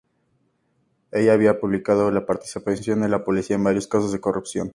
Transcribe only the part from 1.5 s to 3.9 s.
publicado la participación de la policía en varios